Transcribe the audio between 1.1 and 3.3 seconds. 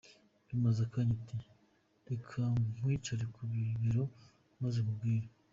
ati “Reka nkwicare